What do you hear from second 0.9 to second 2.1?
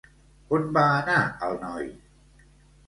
anar el noi?